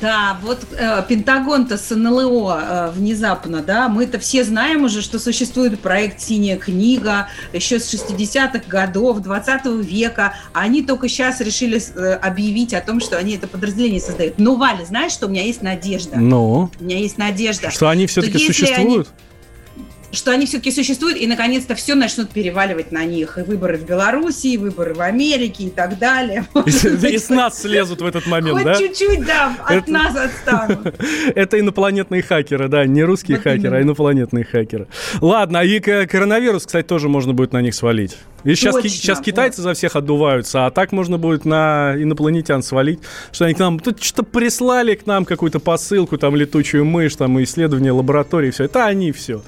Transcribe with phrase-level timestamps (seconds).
[0.00, 5.80] Да, вот э, Пентагон-то с НЛО э, внезапно, да, мы-то все знаем уже, что существует
[5.80, 12.14] проект «Синяя книга» еще с 60-х годов 20 века, а они только сейчас решили э,
[12.14, 14.38] объявить о том, что они это подразделение создают.
[14.38, 16.16] Но, Валя, знаешь, что у меня есть надежда?
[16.16, 16.70] Ну?
[16.78, 17.70] У меня есть надежда.
[17.70, 19.08] Что они все-таки существуют?
[19.08, 19.27] Они
[20.12, 23.38] что они все-таки существуют, и наконец-то все начнут переваливать на них.
[23.38, 26.46] И выборы в Беларуси, и выборы в Америке и так далее.
[27.08, 28.74] И, с нас слезут в этот момент, да?
[28.74, 30.94] чуть-чуть, да, от нас отстанут.
[31.34, 34.86] Это инопланетные хакеры, да, не русские хакеры, а инопланетные хакеры.
[35.20, 38.16] Ладно, и коронавирус, кстати, тоже можно будет на них свалить.
[38.44, 39.64] И сейчас, Точно, сейчас китайцы вот.
[39.64, 43.00] за всех отдуваются, а так можно будет на инопланетян свалить,
[43.32, 47.42] что они к нам тут что-то прислали к нам какую-то посылку, там летучую мышь, там
[47.42, 48.64] исследование лаборатории, все.
[48.64, 49.42] Это они все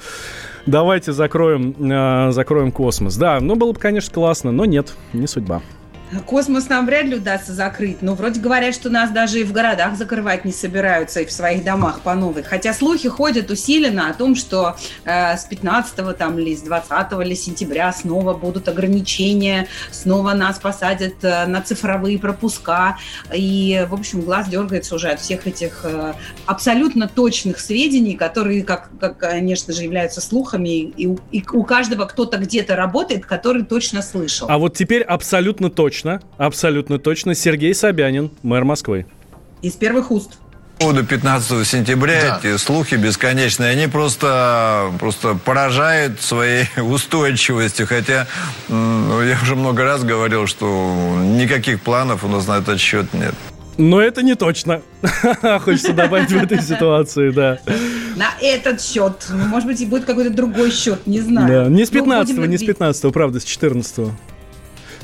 [0.66, 3.16] давайте закроем, э, закроем космос.
[3.16, 5.62] Да, ну было бы, конечно, классно, но нет, не судьба.
[6.27, 9.97] Космос нам вряд ли удастся закрыть, но вроде говорят, что нас даже и в городах
[9.97, 12.42] закрывать не собираются, и в своих домах по новой.
[12.42, 17.34] Хотя слухи ходят усиленно о том, что э, с 15 там, или с 20 или
[17.34, 22.98] сентября снова будут ограничения, снова нас посадят э, на цифровые пропуска.
[23.33, 26.14] И, в общем, глаз дергается уже от всех этих э,
[26.47, 32.39] абсолютно точных сведений, которые, как, как конечно же, являются слухами, и, и у каждого кто-то
[32.39, 34.48] где-то работает, который точно слышал.
[34.50, 37.34] А вот теперь абсолютно точно точно, абсолютно точно.
[37.34, 39.06] Сергей Собянин, мэр Москвы.
[39.62, 40.38] Из первых уст.
[40.78, 42.40] По поводу 15 сентября да.
[42.42, 47.86] эти слухи бесконечные, они просто, просто поражают своей устойчивостью.
[47.86, 48.26] Хотя
[48.68, 53.34] ну, я уже много раз говорил, что никаких планов у нас на этот счет нет.
[53.77, 54.80] Но это не точно.
[55.64, 57.58] Хочется добавить в этой ситуации, да.
[58.16, 59.27] На этот счет.
[59.30, 61.64] Может быть, и будет какой-то другой счет, не знаю.
[61.64, 61.70] Да.
[61.70, 64.10] Не с 15 не с 15 правда, с 14 -го.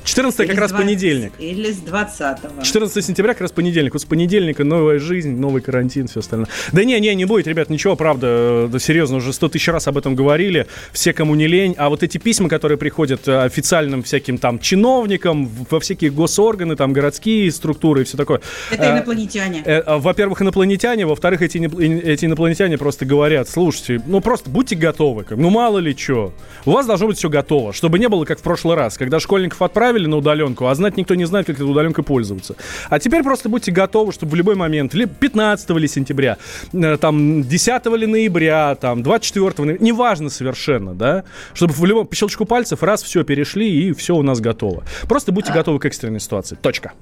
[0.07, 1.33] 14 как раз 20, понедельник.
[1.39, 2.63] Или с 20 -го.
[2.63, 3.93] 14 сентября как раз понедельник.
[3.93, 6.49] Вот с понедельника новая жизнь, новый карантин, все остальное.
[6.73, 9.99] Да не, не, не будет, ребят, ничего, правда, да, серьезно, уже 100 тысяч раз об
[9.99, 11.75] этом говорили, все, кому не лень.
[11.77, 16.93] А вот эти письма, которые приходят э, официальным всяким там чиновникам, во всякие госорганы, там
[16.93, 18.41] городские структуры и все такое.
[18.71, 19.63] Это э, инопланетяне.
[19.65, 25.51] Э, во-первых, инопланетяне, во-вторых, эти, эти инопланетяне просто говорят, слушайте, ну просто будьте готовы, ну
[25.51, 26.33] мало ли что.
[26.65, 29.61] У вас должно быть все готово, чтобы не было как в прошлый раз, когда школьников
[29.63, 32.55] отправили отправили на удаленку, а знать никто не знает, как этой удаленкой пользоваться.
[32.91, 36.37] А теперь просто будьте готовы, чтобы в любой момент, или 15 ли сентября,
[36.73, 41.25] э, там, 10 ли ноября, там, 24 ноября, неважно совершенно, да,
[41.55, 44.83] чтобы в любом, по щелчку пальцев раз все перешли и все у нас готово.
[45.09, 46.57] Просто будьте готовы к экстренной ситуации.
[46.61, 46.93] Точка.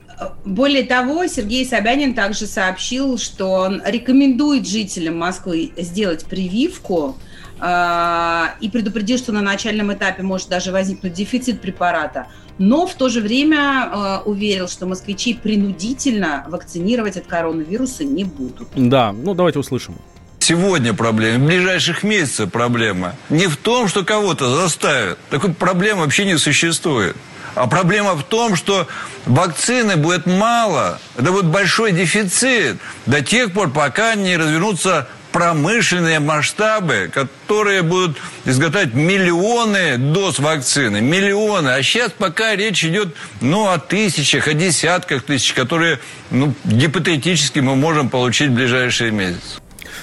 [0.45, 7.17] Более того, Сергей Собянин также сообщил, что он рекомендует жителям Москвы сделать прививку,
[7.57, 12.27] и предупредил, что на начальном этапе может даже возникнуть дефицит препарата.
[12.59, 18.69] Но в то же время э, уверил, что москвичи принудительно вакцинировать от коронавируса не будут.
[18.77, 19.97] Да, ну давайте услышим.
[20.39, 23.15] Сегодня проблема, в ближайших месяцах проблема.
[23.31, 25.19] Не в том, что кого-то заставят.
[25.31, 27.17] Такой проблемы вообще не существует.
[27.55, 28.87] А проблема в том, что
[29.27, 31.01] вакцины будет мало.
[31.17, 38.95] Это будет большой дефицит до тех пор, пока не развернутся промышленные масштабы, которые будут изготовлять
[38.95, 41.71] миллионы доз вакцины, миллионы.
[41.71, 45.99] А сейчас пока речь идет ну, о тысячах, о десятках тысяч, которые
[46.31, 49.59] ну, гипотетически мы можем получить в ближайшие месяцы.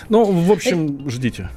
[0.09, 1.50] Ну, в общем, ждите.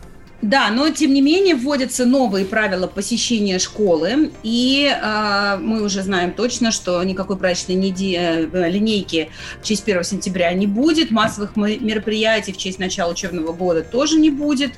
[0.44, 6.32] Да, но тем не менее вводятся новые правила посещения школы, и э, мы уже знаем
[6.32, 8.48] точно, что никакой праздничной неде...
[8.52, 9.30] Э, линейки
[9.62, 14.28] в честь 1 сентября не будет, массовых мероприятий в честь начала учебного года тоже не
[14.28, 14.72] будет,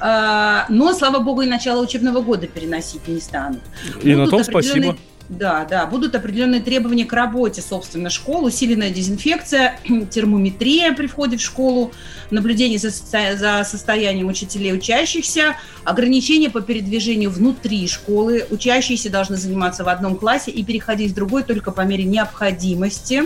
[0.00, 3.60] э, но, слава богу, и начало учебного года переносить не станут.
[4.02, 4.96] И Будут на том спасибо.
[5.38, 9.78] Да, да, будут определенные требования к работе, собственно, школ, усиленная дезинфекция,
[10.10, 11.92] термометрия при входе в школу,
[12.30, 18.44] наблюдение за, за состоянием учителей учащихся, ограничения по передвижению внутри школы.
[18.50, 23.22] Учащиеся должны заниматься в одном классе и переходить в другой только по мере необходимости.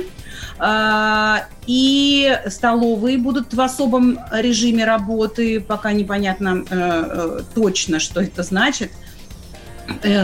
[0.59, 8.45] А, и столовые будут в особом режиме работы, пока непонятно э, э, точно, что это
[8.45, 8.93] значит–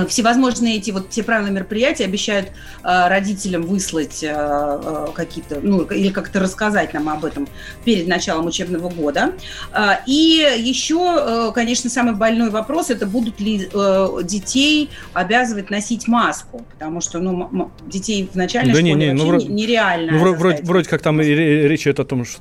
[0.08, 6.10] всевозможные эти вот все правила мероприятия обещают э, родителям выслать э, э, какие-то, ну, или
[6.10, 7.48] как-то рассказать нам об этом
[7.84, 9.32] перед началом учебного года.
[9.72, 16.08] Э, и еще, э, конечно, самый больной вопрос, это будут ли э, детей обязывать носить
[16.08, 20.12] маску, потому что, ну, детей в начальной Да школе не, не, ну, вообще вроде- нереально.
[20.12, 20.68] Ну, вро- вроде, заставить.
[20.68, 22.40] вроде как там речь идет о том, что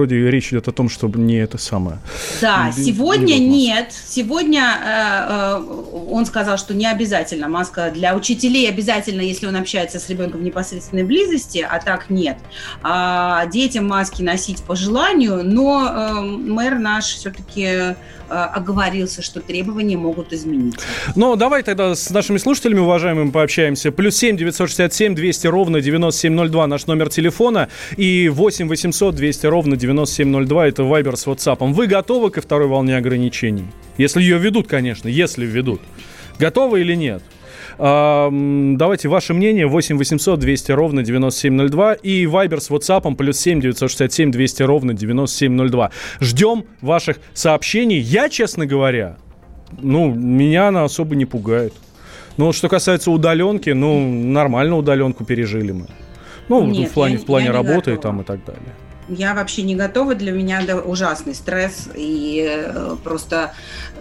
[0.00, 1.98] вроде речь идет о том, чтобы не это самое.
[2.40, 3.92] Да, Не- сегодня не нет.
[3.92, 9.98] Сегодня э, э, он сказал, что не обязательно маска для учителей обязательно, если он общается
[9.98, 12.38] с ребенком в непосредственной близости, а так нет.
[12.82, 17.94] А детям маски носить по желанию, но э, мэр наш все-таки
[18.32, 20.86] оговорился, что требования могут измениться.
[21.16, 23.90] Ну, давай тогда с нашими слушателями, уважаемыми, пообщаемся.
[23.90, 27.68] Плюс семь девятьсот шестьдесят семь двести ровно девяносто семь ноль два наш номер телефона.
[27.96, 31.58] И восемь восемьсот двести ровно девяносто семь ноль два это Вайбер с WhatsApp.
[31.72, 33.64] Вы готовы ко второй волне ограничений?
[33.98, 35.80] Если ее ведут, конечно, если ведут.
[36.38, 37.22] Готовы или нет?
[37.78, 44.30] Давайте ваше мнение 8 800 200 ровно 9702 и Вайбер с WhatsApp плюс 7 967
[44.30, 45.90] 200 ровно 9702.
[46.20, 47.98] Ждем ваших сообщений.
[47.98, 49.16] Я, честно говоря,
[49.80, 51.72] ну, меня она особо не пугает.
[52.36, 55.86] Ну, что касается удаленки, ну, нормально удаленку пережили мы.
[56.48, 58.02] Ну, Нет, в плане, я- в плане я работы и готова.
[58.02, 58.74] там и так далее.
[59.10, 63.52] Я вообще не готова, для меня это ужасный стресс, и э, просто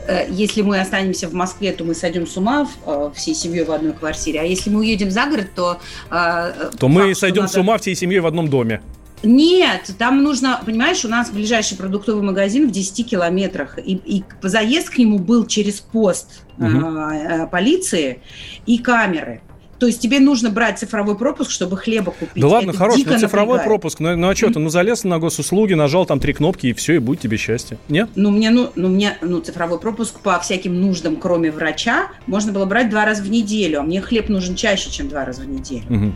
[0.07, 3.71] э, если мы останемся в Москве, то мы сойдем с ума э, всей семьей в
[3.71, 5.79] одной квартире, а если мы уедем за город, то...
[6.09, 8.81] То мы факт, сойдем надо- с ума всей семьей в одном доме.
[9.21, 14.89] Нет, там нужно, понимаешь, у нас ближайший продуктовый магазин в 10 километрах, и, и заезд
[14.91, 16.97] к нему был через пост Мгм.
[16.97, 18.21] э, полиции
[18.65, 19.41] и камеры.
[19.80, 22.42] То есть тебе нужно брать цифровой пропуск, чтобы хлеба купить.
[22.42, 23.68] Да ладно, Это хорош, дико ну цифровой напрягает.
[23.68, 24.00] пропуск.
[24.00, 26.96] Ну, ну а что ты, ну залез на госуслуги, нажал там три кнопки и все,
[26.96, 27.78] и будет тебе счастье.
[27.88, 28.10] Нет?
[28.16, 32.66] Ну, мне, ну, ну, мне, ну, цифровой пропуск по всяким нуждам, кроме врача, можно было
[32.66, 33.80] брать два раза в неделю.
[33.80, 35.86] А мне хлеб нужен чаще, чем два раза в неделю.
[35.90, 36.16] Мгм.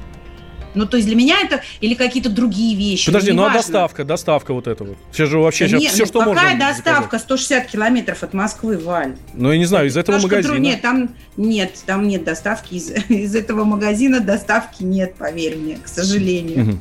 [0.75, 3.05] Ну, то есть для меня это или какие-то другие вещи.
[3.07, 3.59] Подожди, ну а неважно.
[3.61, 4.97] доставка, доставка вот это вот.
[5.11, 6.67] Сейчас же вообще сейчас не, все, ну, что какая можно.
[6.73, 7.19] доставка?
[7.19, 9.15] 160 километров от Москвы, Валь.
[9.33, 10.53] Ну, я не знаю, из этого Немножко магазина.
[10.55, 12.75] тру- Нет, там нет, там нет доставки.
[12.75, 16.79] Из, из этого магазина доставки нет, поверь мне, к сожалению.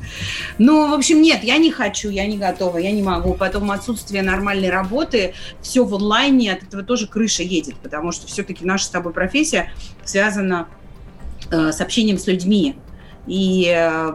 [0.57, 3.33] Ну, в общем, нет, я не хочу, я не готова, я не могу.
[3.33, 8.65] Потом отсутствие нормальной работы, все в онлайне, от этого тоже крыша едет, потому что все-таки
[8.65, 9.71] наша с тобой профессия
[10.03, 10.67] связана
[11.51, 12.75] э, с общением с людьми.
[13.27, 14.13] И э,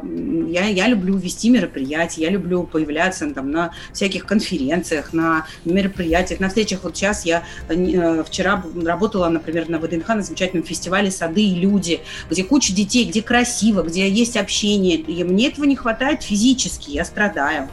[0.49, 6.49] я, я люблю вести мероприятия, я люблю появляться там, на всяких конференциях, на мероприятиях, на
[6.49, 6.81] встречах.
[6.82, 12.00] Вот сейчас я э, вчера работала, например, на ВДНХ на замечательном фестивале «Сады и люди»,
[12.31, 14.96] где куча детей, где красиво, где есть общение.
[14.96, 17.69] И мне этого не хватает физически, я страдаю.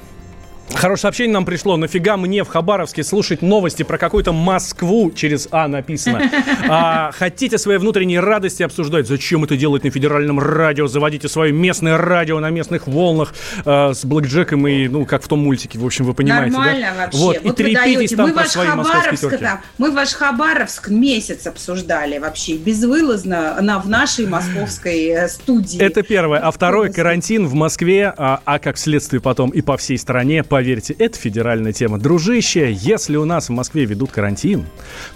[0.74, 1.78] Хорошее сообщение нам пришло.
[1.78, 6.22] Нафига мне в Хабаровске слушать новости про какую-то Москву через А написано?
[6.68, 9.08] А, хотите свои внутренние радости обсуждать?
[9.08, 10.88] Зачем это делать на федеральном радио?
[10.88, 13.34] Заводите свое местное радио на местных волнах
[13.64, 17.04] э, с блэкджеком и, ну, как в том мультике, в общем, вы понимаете, Нормально да?
[17.04, 17.18] вообще.
[17.20, 18.16] Вот, и вы трепетесь даете.
[18.16, 19.44] там мы про свои московские терки.
[19.44, 25.80] там, мы ваш Хабаровск месяц обсуждали вообще безвылазно на, в нашей московской э, студии.
[25.80, 26.40] Это первое.
[26.40, 30.96] А второе, карантин в Москве, а, а как следствие потом и по всей стране, поверьте,
[31.00, 32.00] это федеральная тема.
[32.00, 34.64] Дружище, если у нас в Москве ведут карантин,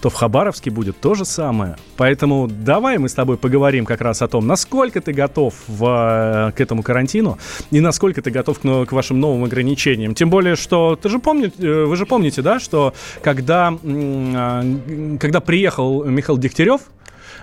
[0.02, 1.78] то в Хабаровске будет то же самое.
[1.96, 6.52] Поэтому давай мы с тобой поговорим как раз о том, насколько ты готов в, э,
[6.52, 7.38] к этому карантину
[7.72, 10.14] и насколько ты готов к, к вашим новым ограничениям.
[10.14, 12.94] Тем более, что ты же помни, э, вы же помните, да, что
[13.24, 14.66] когда, а,
[15.22, 16.82] когда приехал Михаил Дегтярев,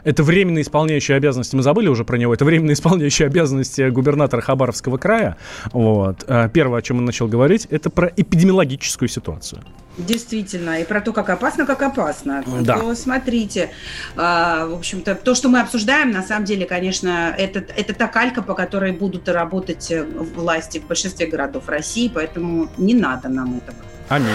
[0.06, 4.98] это временно исполняющий обязанности, мы забыли уже про него, это временно исполняющий обязанности губернатора Хабаровского
[4.98, 5.36] края.
[5.72, 6.24] Вот.
[6.28, 9.62] А Первое, о чем он начал говорить, это про эпидемиологическую ситуацию.
[9.98, 12.44] Действительно, и про то, как опасно, как опасно.
[12.60, 12.78] Да.
[12.78, 13.70] То смотрите,
[14.14, 18.42] а, в общем-то, то, что мы обсуждаем, на самом деле, конечно, это, это та калька,
[18.42, 23.78] по которой будут работать э, власти в большинстве городов России, поэтому не надо нам этого.
[24.08, 24.28] Аминь.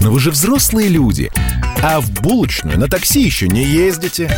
[0.00, 1.30] Но вы же взрослые люди.
[1.82, 4.30] А в булочную на такси еще не ездите.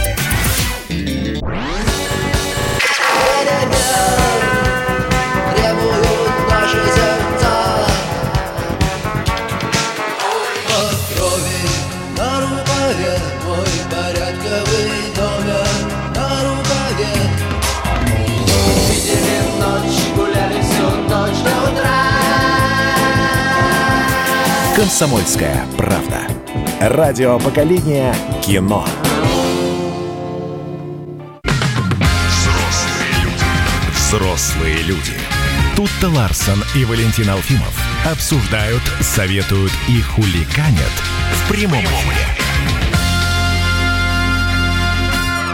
[24.77, 26.38] Комсомольская правда.
[26.81, 28.87] Радио поколения кино.
[32.29, 33.45] Взрослые люди.
[33.93, 35.15] Взрослые люди.
[35.75, 37.75] Тут-то Ларсон и Валентин Алфимов
[38.09, 40.93] обсуждают, советуют и хуликанят
[41.33, 42.38] в прямом эфире.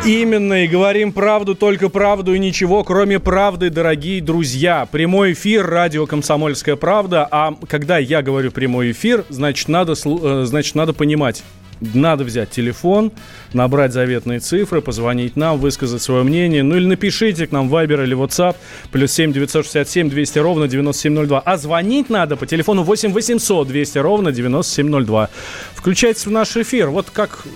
[0.05, 4.87] Именно, и говорим правду, только правду и ничего, кроме правды, дорогие друзья.
[4.93, 7.27] Прямой эфир, радио «Комсомольская правда».
[7.31, 11.43] А когда я говорю прямой эфир, значит, надо, э, значит, надо понимать,
[11.81, 13.13] надо взять телефон,
[13.55, 16.63] набрать заветные цифры, позвонить нам, высказать свое мнение.
[16.63, 18.57] Ну или напишите к нам в Viber или WhatsApp.
[18.93, 21.41] Плюс 7 967 200 ровно 9702.
[21.41, 25.31] А звонить надо по телефону 8 800 200 ровно 9702.
[25.75, 26.91] Включайтесь в наш эфир.
[26.91, 27.47] Вот как...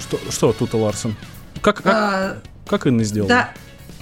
[0.00, 1.14] Что, что тут, Ларсон?
[1.66, 3.28] Как, как, А, как Инна сделала?
[3.28, 3.50] Да.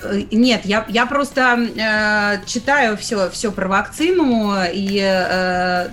[0.03, 5.89] Э, Нет, я, я просто э, читаю все, все про вакцину и э,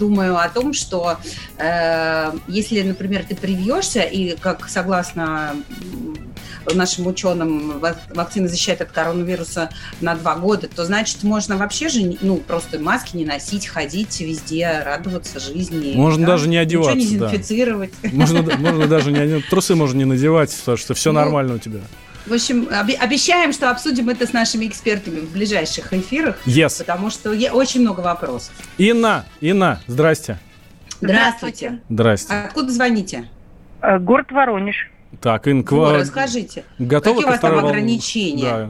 [0.00, 1.18] думаю о том, что
[1.56, 5.54] э, если, например, ты привьешься, и как согласно
[6.72, 12.02] нашим ученым вак- вакцина защищает от коронавируса на два года, то значит можно вообще же
[12.02, 15.92] не- ну просто маски не носить, ходить везде, радоваться жизни.
[15.94, 16.32] Можно да?
[16.32, 17.26] даже не Ничего одеваться, не да.
[17.30, 17.92] дезинфицировать.
[18.12, 21.80] Можно, можно даже не трусы можно не надевать, потому что все Ну, нормально у тебя.
[22.26, 26.78] В общем, обещаем, что обсудим это с нашими экспертами в ближайших эфирах, Yes.
[26.78, 28.52] потому что очень много вопросов.
[28.78, 30.38] Инна, Инна, здрасте.
[31.02, 31.80] Здравствуйте.
[31.90, 32.32] Здрасте.
[32.32, 33.28] Откуда звоните?
[33.82, 34.90] Э, Город Воронеж.
[35.20, 36.64] Так, Ин, к Вот, ва- расскажите.
[36.78, 37.70] готовы какие у вас там второй волне?
[37.70, 38.50] ограничения?
[38.50, 38.68] Да.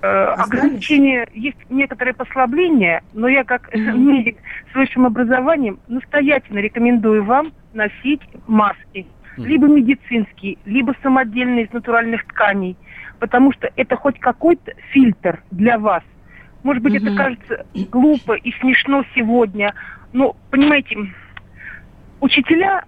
[0.00, 0.24] Э?
[0.42, 4.38] Ограничения, есть некоторые послабления, но я как медик
[4.72, 9.06] с высшим образованием настоятельно рекомендую вам носить маски.
[9.36, 12.76] Либо медицинские, либо самодельные из натуральных тканей.
[13.20, 16.02] Потому что это хоть какой-то фильтр для вас.
[16.64, 19.74] Может быть, это кажется глупо и смешно сегодня,
[20.12, 20.96] но, понимаете,
[22.20, 22.84] учителя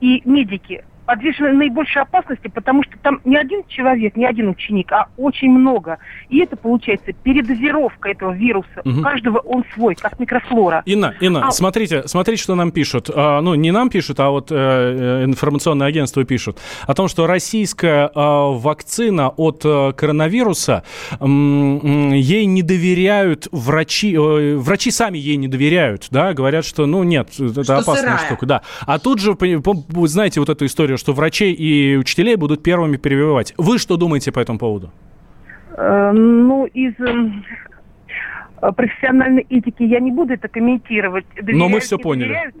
[0.00, 5.06] и медики подвержены наибольшей опасности, потому что там не один человек, не один ученик, а
[5.16, 5.98] очень много.
[6.28, 8.82] И это получается передозировка этого вируса.
[8.84, 9.00] Мгм.
[9.00, 10.82] У каждого он свой, как микрофлора.
[10.86, 13.10] Инна, Инна, А- смотрите, смотрите, что нам пишут.
[13.14, 16.58] А, ну, не нам пишут, а вот э, э, информационное агентство пишут.
[16.86, 20.82] О том, что российская э, вакцина от э, коронавируса,
[21.20, 24.14] м, ей не доверяют врачи.
[24.14, 28.18] э, врачи сами ей не доверяют, да, говорят, что, ну, нет, это Что опасная сырая.
[28.26, 28.46] штука.
[28.46, 28.62] Да.
[28.86, 29.36] А тут же,
[30.04, 33.54] знаете вот эту историю, что врачей и учителей будут первыми прививать.
[33.58, 34.90] Вы что думаете по этому поводу?
[35.76, 37.44] Э, ну, из эм,
[38.62, 41.26] э, профессиональной этики я не буду это комментировать.
[41.36, 42.28] Но мы Доверяют, не поняли.
[42.28, 42.54] доверяют.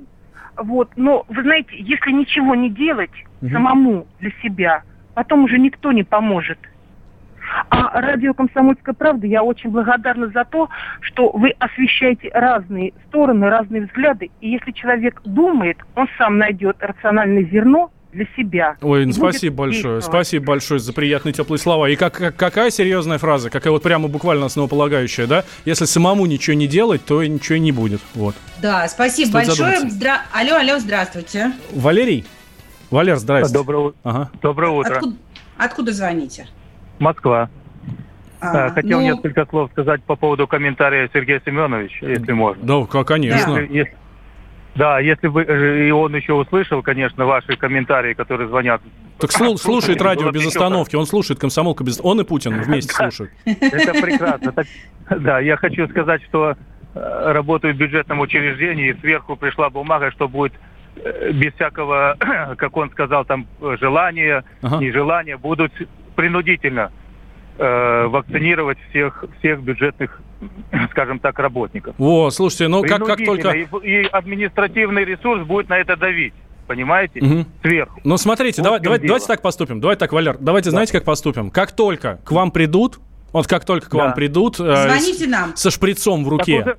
[0.56, 3.10] Вот, но вы знаете, если ничего не делать
[3.42, 3.52] Мгм.
[3.52, 4.82] самому для себя,
[5.14, 6.58] потом уже никто не поможет.
[7.68, 10.68] А радио «Комсомольская правда» я очень благодарна за то,
[11.00, 14.30] что вы освещаете разные стороны, разные взгляды.
[14.40, 18.76] И если человек думает, он сам найдет рациональное зерно для себя.
[18.80, 20.00] Ой, спасибо большое.
[20.02, 21.88] Спасибо большое за приятные теплые слова.
[21.88, 25.44] И как, как- какая серьезная фраза, какая вот прямо буквально основополагающая, да?
[25.64, 28.00] Если самому ничего не делать, то ничего и не будет.
[28.14, 28.34] Вот.
[28.60, 29.74] Да, спасибо Стоит большое.
[29.76, 29.98] задуматься.
[29.98, 31.52] Здра- Алло, алло, здравствуйте.
[31.72, 32.24] Валерий?
[32.90, 33.52] Валер, здрасте.
[33.52, 34.30] Доброе, Ага.
[34.42, 34.94] доброе утро.
[34.94, 35.16] Откуда,
[35.58, 36.46] откуда звоните?
[36.98, 37.50] Москва.
[38.40, 42.62] А, Э, Хотел ну, несколько слов сказать по поводу комментария Сергея Семеновича, если можно.
[42.86, 43.58] Да, конечно.
[43.58, 43.94] Если- если-
[44.76, 48.80] да, если бы э, и он еще услышал, конечно, ваши комментарии, которые звонят.
[49.18, 50.94] Так слу- слушает было радио без остановки.
[50.96, 52.00] Он слушает комсомолку без...
[52.02, 53.04] Он и Путин вместе Да.
[53.10, 53.32] слушают.
[53.44, 54.52] Это прекрасно.
[54.52, 54.66] Так,
[55.20, 56.54] да, я хочу сказать, что
[56.94, 60.52] э, работаю в бюджетном учреждении, и сверху пришла бумага, что будет
[60.96, 62.16] э, без всякого,
[62.58, 63.46] как он сказал, там
[63.80, 64.78] желания, Ага.
[64.78, 65.72] нежелания, будут
[66.14, 66.90] принудительно
[67.58, 70.20] э, вакцинировать всех, всех бюджетных,
[70.90, 71.94] скажем так, работников.
[71.98, 73.50] О, слушайте, ну как, как только...
[73.50, 76.34] И, и административный ресурс будет на это давить,
[76.66, 77.20] понимаете?
[77.20, 77.46] Мгм.
[77.62, 78.00] Сверху.
[78.04, 79.08] Ну, смотрите, Вот давай, давай- дело.
[79.08, 79.80] давайте так поступим.
[79.80, 81.50] Давайте так, Валер, давайте знаете, как поступим?
[81.50, 82.98] Как только к вам придут,
[83.32, 83.98] вот как только к Да.
[84.04, 85.56] вам придут э, Звоните нам.
[85.56, 86.60] со шприцом в Так руке...
[86.62, 86.76] уже,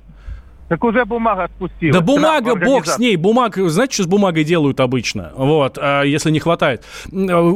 [0.68, 1.94] так уже бумага спустилась.
[1.94, 3.16] Да бумага, бог с ней.
[3.16, 5.32] Бумаг, знаете, что с бумагой делают обычно?
[5.36, 6.84] Вот, а, если не хватает.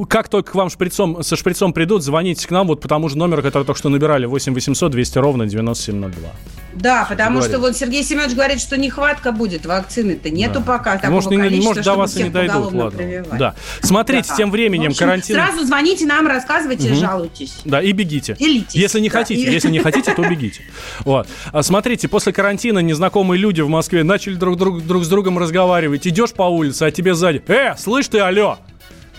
[0.09, 3.19] Как только к вам шприцом, со шприцом придут, звоните к нам вот по тому же
[3.19, 6.31] номеру, который только что набирали, 8 800 200 ровно 9702.
[6.75, 7.51] Да, потому говорит.
[7.53, 10.65] что вот Сергей Семенович говорит, что нехватка будет, вакцины-то нету Да.
[10.65, 12.91] пока такого может, не- количества, может, до чтобы вас и не дойдут, ладно.
[12.91, 13.39] прививать.
[13.39, 13.55] Да.
[13.83, 14.37] Смотрите, Да.
[14.37, 15.35] тем временем общем, карантин...
[15.37, 17.61] Сразу звоните нам, рассказывайте, жалуйтесь.
[17.67, 18.37] Да, и бегите.
[18.39, 18.75] Делитесь.
[18.75, 20.63] Если не Да, хотите, и- если не хотите, то бегите.
[21.05, 21.29] Вот.
[21.53, 26.07] А смотрите, после карантина незнакомые люди в Москве начали друг, друг, друг с другом разговаривать.
[26.07, 27.43] Идешь по улице, а тебе сзади.
[27.49, 28.59] Э, слышь ты, алло!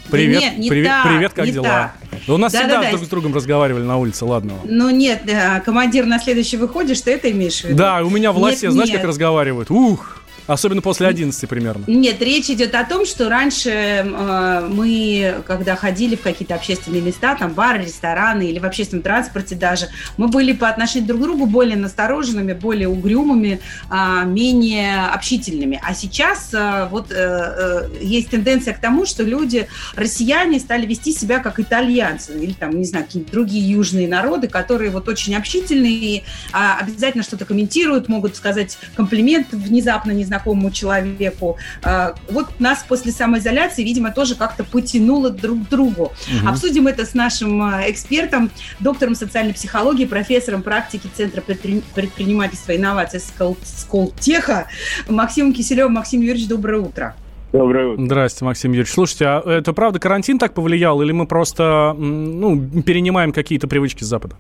[0.10, 1.66] Привет, нет, не привет, так, привет, как не дела?
[1.66, 1.96] так.
[2.28, 2.92] Да У нас всегда Да-да-да.
[2.92, 4.54] друг с другом разговаривали на улице, ладно.
[4.64, 7.78] Ну нет, э, командир на следующий выходишь, ты это имеешь в виду?
[7.78, 9.00] Да, у меня в Нет, лосе, знаешь, нет.
[9.00, 9.70] как разговаривают?
[9.70, 10.23] Ух!
[10.48, 11.84] Особенно после 11 примерно.
[11.88, 17.36] Нет, речь идет о том, что раньше э, мы, когда ходили в какие-то общественные места,
[17.36, 21.46] там бары, рестораны или в общественном транспорте даже, мы были по отношению друг к другу
[21.46, 25.82] более настороженными, более угрюмыми, э, менее общительными.
[25.84, 31.14] А сейчас э, вот э, э, есть тенденция к тому, что люди, россияне, стали вести
[31.14, 36.20] себя как итальянцы или там, не знаю, какие-то другие южные народы, которые вот очень общительные,
[36.20, 36.22] э,
[36.52, 41.58] обязательно что-то комментируют, могут сказать комплимент внезапно, не незнакомому человеку.
[41.84, 46.04] А, вот нас после самоизоляции, видимо, тоже как-то потянуло друг к другу.
[46.04, 46.50] Угу.
[46.50, 48.50] Обсудим это с нашим а, экспертом,
[48.80, 54.68] доктором социальной психологии, профессором практики Центра предпринимательства и инноваций Сколтеха
[55.08, 55.94] Максимом Киселевым.
[55.94, 57.16] Максим Юрьевич, доброе утро.
[57.52, 58.06] Доброе утро.
[58.06, 58.92] Здравствуйте, Максим Юрьевич.
[58.92, 64.08] Слушайте, а это правда карантин так повлиял, или мы просто ну, перенимаем какие-то привычки с
[64.08, 64.36] Запада?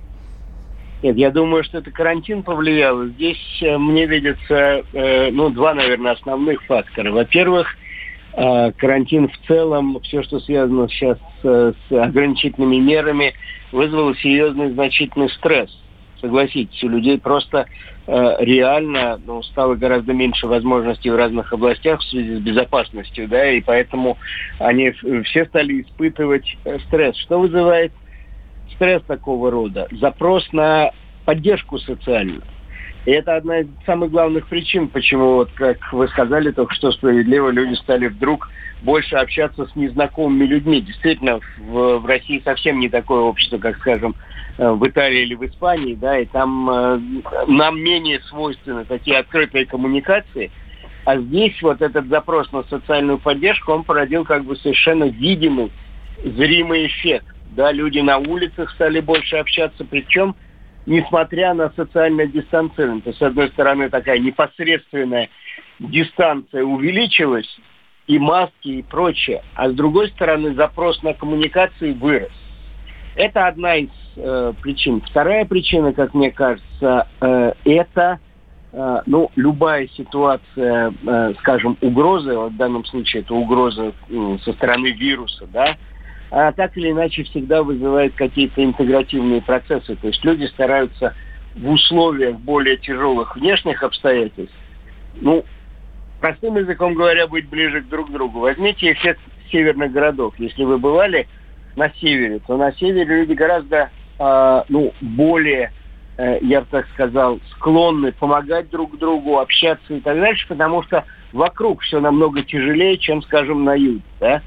[1.03, 3.03] Нет, я думаю, что это карантин повлиял.
[3.07, 7.11] Здесь э, мне видится, э, ну, два, наверное, основных фактора.
[7.11, 7.67] Во-первых,
[8.37, 13.33] э, карантин в целом, все, что связано сейчас с, с ограничительными мерами,
[13.73, 15.77] вызвало серьезный значительный стресс.
[16.21, 17.65] Согласитесь, у людей просто
[18.07, 23.51] э, реально ну, стало гораздо меньше возможностей в разных областях в связи с безопасностью, да,
[23.51, 24.17] и поэтому
[24.57, 24.91] они
[25.25, 26.45] все стали испытывать
[26.87, 27.17] стресс.
[27.17, 27.91] Что вызывает
[28.75, 30.91] стресс такого рода, запрос на
[31.25, 32.41] поддержку социальную.
[33.05, 37.49] И это одна из самых главных причин, почему, вот как вы сказали только что справедливо,
[37.49, 38.49] люди стали вдруг
[38.81, 40.81] больше общаться с незнакомыми людьми.
[40.81, 44.15] Действительно, в, в России совсем не такое общество, как, скажем,
[44.57, 46.99] э, в Италии или в Испании, да, и там э,
[47.47, 50.51] нам менее свойственны такие открытые коммуникации.
[51.05, 55.71] А здесь вот этот запрос на социальную поддержку, он породил как бы совершенно видимый,
[56.23, 60.35] зримый эффект да, люди на улицах стали больше общаться, причем
[60.85, 63.01] несмотря на социальное дистанцирование.
[63.01, 65.29] То есть, с одной стороны, такая непосредственная
[65.79, 67.47] дистанция увеличилась,
[68.07, 72.31] и маски, и прочее, а с другой стороны, запрос на коммуникации вырос.
[73.15, 75.01] Это одна из э, причин.
[75.01, 78.19] Вторая причина, как мне кажется, э, это
[78.71, 84.53] э, ну, любая ситуация, э, скажем, угрозы, вот в данном случае это угроза э, со
[84.53, 85.77] стороны вируса, да,
[86.35, 89.95] а так или иначе всегда вызывает какие-то интегративные процессы.
[89.95, 91.13] То есть люди стараются
[91.55, 94.55] в условиях более тяжелых внешних обстоятельств,
[95.21, 95.45] ну,
[96.19, 98.39] простым языком говоря, быть ближе к друг другу.
[98.39, 99.19] Возьмите эффект
[99.51, 100.33] северных городов.
[100.39, 101.27] Если вы бывали
[101.75, 105.71] на севере, то на севере люди гораздо, э, ну, более,
[106.17, 111.05] э, я бы так сказал, склонны помогать друг другу, общаться и так дальше, потому что
[111.31, 114.41] вокруг все намного тяжелее, чем, скажем, на юге, да?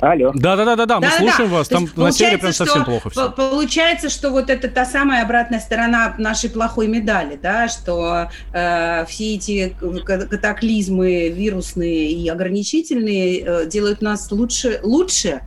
[0.00, 0.30] Алло.
[0.34, 1.68] Да, да, да, да, да, мы слушаем вас.
[1.68, 3.30] Там на севере прям совсем плохо все.
[3.30, 9.34] Получается, что вот это та самая обратная сторона нашей плохой медали, да, что э, все
[9.34, 15.40] эти катаклизмы вирусные и ограничительные э, делают нас лучше, лучше,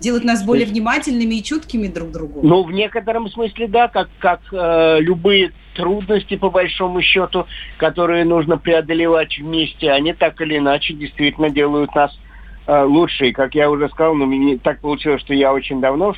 [0.00, 2.40] делают нас более внимательными и чуткими друг к другу.
[2.42, 7.46] Ну, в некотором смысле, да, как, как э, любые трудности, по большому счету,
[7.78, 12.16] которые нужно преодолевать вместе, они так или иначе действительно делают нас
[12.66, 16.14] Э, лучший, как я уже сказал, но мне так получилось, что я очень давно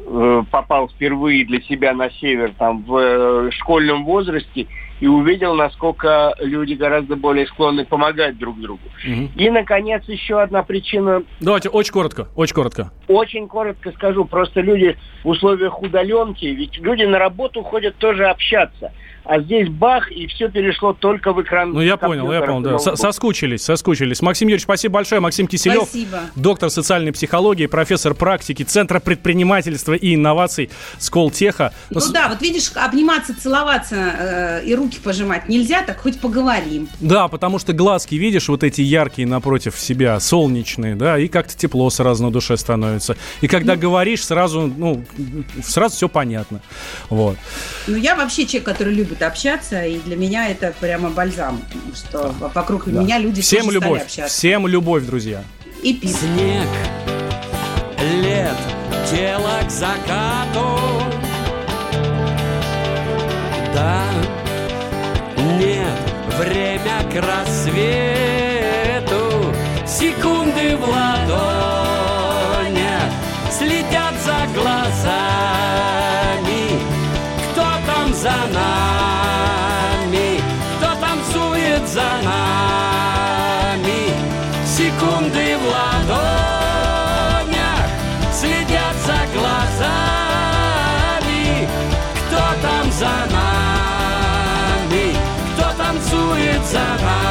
[0.00, 4.66] э, попал впервые для себя на север, там, в э, школьном возрасте,
[5.00, 8.82] и увидел, насколько люди гораздо более склонны помогать друг другу.
[9.02, 9.28] Угу.
[9.36, 11.22] И, наконец, еще одна причина...
[11.40, 12.90] Давайте очень коротко, очень коротко.
[13.06, 14.26] Очень коротко скажу.
[14.26, 18.92] Просто люди в условиях удаленки, ведь люди на работу ходят тоже общаться
[19.28, 21.72] а здесь бах, и все перешло только в экран.
[21.72, 22.96] Ну, я понял, я понял, да.
[22.96, 24.22] Соскучились, соскучились.
[24.22, 25.20] Максим Юрьевич, спасибо большое.
[25.20, 26.20] Максим Киселев, спасибо.
[26.34, 31.74] доктор социальной психологии, профессор практики Центра предпринимательства и инноваций Сколтеха.
[31.90, 32.12] Ну Но...
[32.12, 36.88] да, вот видишь, обниматься, целоваться э, и руки пожимать нельзя, так хоть поговорим.
[37.00, 41.90] Да, потому что глазки, видишь, вот эти яркие напротив себя, солнечные, да, и как-то тепло
[41.90, 43.18] сразу на душе становится.
[43.42, 45.04] И когда ну, говоришь, сразу, ну,
[45.62, 46.62] сразу все понятно.
[47.10, 47.36] Вот.
[47.86, 51.62] Ну, я вообще человек, который любит любят общаться, и для меня это прямо бальзам,
[51.94, 52.48] что да.
[52.54, 53.02] вокруг да.
[53.02, 54.02] меня люди Всем тоже любовь.
[54.02, 54.34] общаться.
[54.34, 55.42] Всем любовь, друзья.
[55.82, 56.16] И пиво.
[56.16, 56.68] Снег,
[58.22, 58.56] лет,
[59.10, 60.80] тело к закату.
[63.74, 64.04] Да,
[65.58, 65.98] нет,
[66.38, 67.94] время к рассвету.
[69.86, 72.02] Секунды в ладонях
[73.50, 75.18] следят за глазами.
[77.52, 78.87] Кто там за нами?
[82.22, 84.00] Нами.
[84.66, 86.68] Секунды в ладонях
[88.32, 90.58] Следят за глазами.
[92.26, 95.06] Кто там за нами?
[95.54, 97.27] Кто танцует за нами.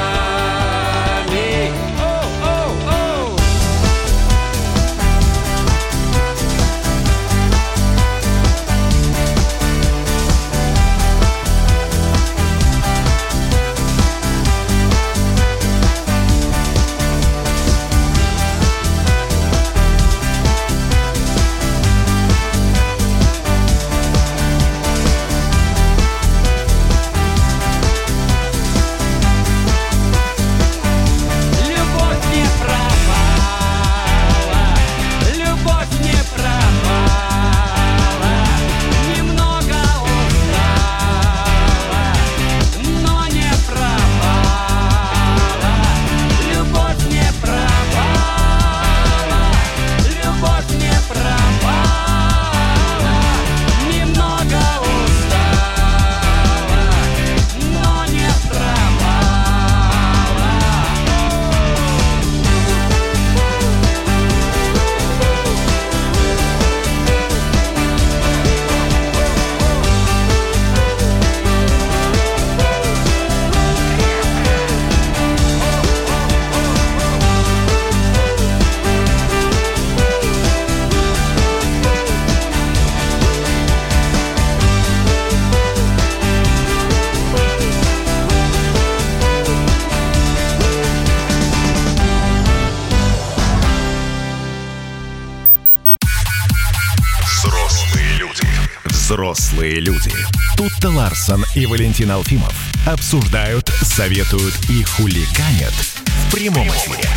[99.58, 100.12] Взрослые люди.
[100.56, 102.54] Тут-то Ларсон и Валентин Алфимов
[102.86, 107.10] обсуждают, советуют и хуликанят в прямом эфире.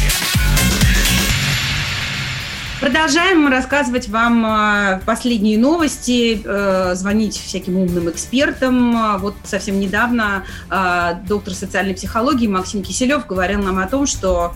[2.81, 8.97] Продолжаем рассказывать вам э, последние новости, э, звонить всяким умным экспертам.
[8.97, 14.55] А Вот совсем недавно э, доктор социальной психологии Максим Киселев говорил нам о том, что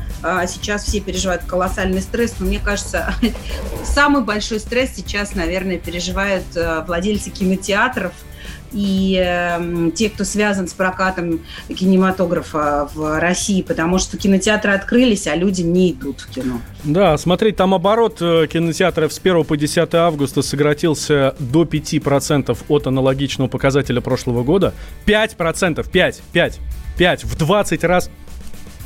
[0.48, 3.12] сейчас все переживают колоссальный стресс, но мне кажется,
[3.84, 6.46] самый большой стресс сейчас, наверное, переживают
[6.86, 8.12] владельцы кинотеатров,
[8.74, 15.36] и э, те, кто связан с прокатом кинематографа в России, потому что кинотеатры открылись, а
[15.36, 16.60] люди не идут в кино.
[16.82, 22.86] Да, смотреть, там оборот э, кинотеатров с 1 по 10 августа сократился до 5% от
[22.86, 24.74] аналогичного показателя прошлого года.
[25.06, 26.60] 5%, 5, 5,
[26.98, 28.10] 5, в 20 раз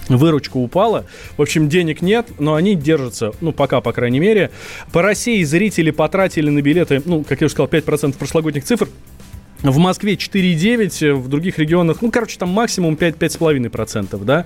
[0.09, 1.05] Выручка упала.
[1.37, 4.51] В общем, денег нет, но они держатся, ну, пока, по крайней мере.
[4.93, 8.89] По России зрители потратили на билеты, ну, как я уже сказал, 5% прошлогодних цифр.
[9.63, 14.45] В Москве 4,9, в других регионах, ну, короче, там максимум 5-5,5%, да.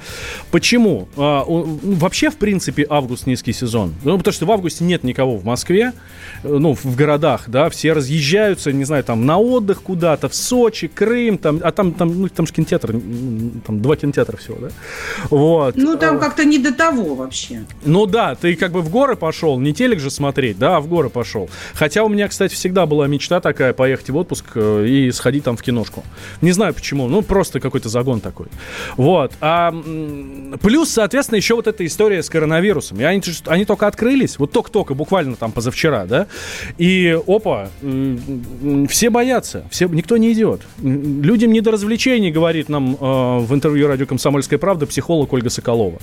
[0.51, 1.09] Почему?
[1.17, 3.95] А, ну, вообще, в принципе, август низкий сезон.
[4.05, 5.93] Ну, потому что в августе нет никого в Москве,
[6.43, 10.89] э, ну, в городах, да, все разъезжаются, не знаю, там, на отдых куда-то, в Сочи,
[10.89, 12.93] Крым, там, а там, там, ну, там же кинотеатр,
[13.67, 14.69] там два кинотеатра всего, да.
[15.31, 15.77] Вот.
[15.77, 17.65] Ну, там А, как-то не до того вообще.
[17.85, 20.89] ну да, ты как бы в горы пошел, не телек же смотреть, да, а в
[20.89, 21.51] горы пошел.
[21.75, 25.57] Хотя у меня, кстати, всегда была мечта такая, поехать в отпуск э, и сходить там
[25.57, 26.05] в киношку.
[26.41, 28.47] Не знаю почему, ну просто какой-то загон такой.
[28.97, 29.33] Вот.
[29.41, 29.73] А,
[30.61, 33.01] плюс, соответственно, еще вот эта история с коронавирусом.
[33.01, 36.27] И они, они только открылись, вот только-только, буквально там позавчера, да,
[36.79, 37.69] и опа,
[38.89, 40.63] все боятся, все, никто не идет.
[40.81, 45.99] Людям не до развлечений, говорит нам э, в интервью радио «Комсомольская правда» психолог Ольга Соколова.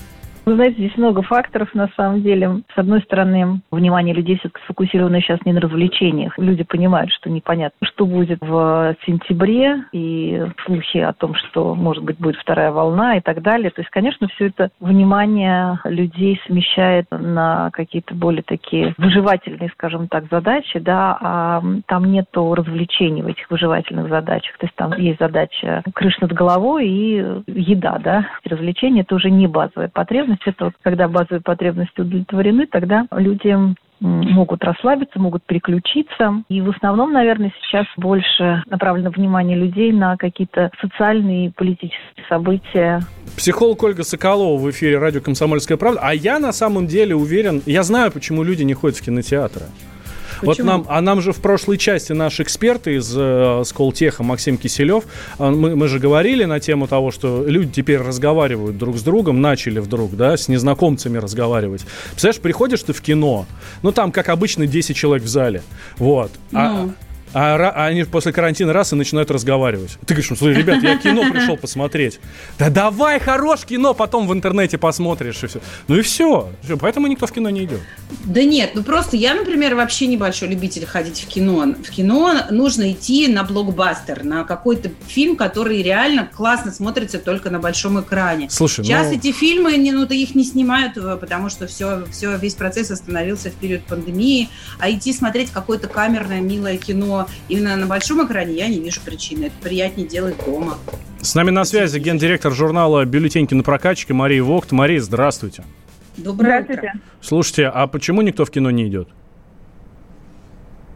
[0.45, 2.61] Вы знаете, здесь много факторов на самом деле.
[2.73, 6.33] С одной стороны, внимание людей все-таки сфокусировано сейчас не на развлечениях.
[6.37, 12.17] Люди понимают, что непонятно, что будет в сентябре, и слухи о том, что, может быть,
[12.17, 13.69] будет вторая волна и так далее.
[13.69, 20.25] То есть, конечно, все это внимание людей смещает на какие-то более такие выживательные, скажем так,
[20.31, 24.57] задачи, да, а там нету развлечений в этих выживательных задачах.
[24.57, 28.25] То есть там есть задача крыша над головой и еда, да.
[28.45, 30.38] Развлечения– это уже не базовая потребность.
[30.45, 33.55] Это вот когда базовые потребности удовлетворены, тогда люди
[34.01, 36.43] могут расслабиться, могут переключиться.
[36.47, 43.01] И в основном, наверное, сейчас больше направлено внимание людей на какие-то социальные и политические события.
[43.35, 45.99] Психолог Ольга Соколова в эфире радио «Комсомольская правда».
[46.01, 49.65] А я на самом деле уверен, я знаю, почему люди не ходят в кинотеатры.
[50.41, 50.67] Вот Почему?
[50.67, 55.03] нам, а нам же в прошлой части наш эксперт из э, Сколтеха Максим Киселев,
[55.37, 59.41] а, мы, мы же говорили на тему того, что люди теперь разговаривают друг с другом,
[59.41, 61.85] начали вдруг, да, с незнакомцами разговаривать.
[62.11, 63.45] Представляешь, приходишь ты в кино,
[63.81, 65.61] ну там, как обычно, 10 человек в зале,
[65.97, 66.31] вот.
[66.53, 66.89] А, Ну.
[66.89, 69.97] А, ра- а они после карантина раз и начинают разговаривать.
[70.05, 72.19] Ты говоришь, ну, слушай, ребят, я кино пришел посмотреть.
[72.57, 75.59] Да давай, хорош кино, потом в интернете посмотришь и все.
[75.87, 76.49] Ну и все.
[76.79, 77.81] Поэтому никто в кино не идет.
[78.25, 81.73] Да нет, ну просто я, например, вообще небольшой любитель ходить в кино.
[81.83, 87.59] В кино нужно идти на блокбастер, на какой-то фильм, который реально классно смотрится только на
[87.59, 88.49] большом экране.
[88.49, 92.35] Слушай, Сейчас ну- эти фильмы, не, ну, их не снимают, э, потому что все, все,
[92.37, 94.49] весь процесс остановился в период пандемии.
[94.79, 99.45] А идти смотреть какое-то камерное, милое кино именно на большом экране я не вижу причины.
[99.45, 100.77] Это приятнее делать дома.
[101.21, 104.71] С нами на связи гендиректор журнала «Бюллетень кинопрокатчика» Мария Вогт.
[104.71, 105.63] Мария, здравствуйте.
[106.17, 106.93] Доброе Здравствуйте.
[107.21, 109.09] Слушайте, а почему никто в кино не идет?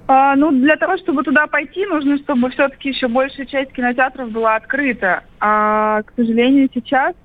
[0.08, 4.56] А, ну, для того, чтобы туда пойти, нужно, чтобы все-таки еще большая часть кинотеатров была
[4.56, 5.24] открыта.
[5.40, 7.16] А, к сожалению, сейчас